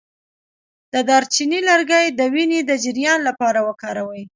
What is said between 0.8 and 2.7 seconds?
د دارچینی لرګی د وینې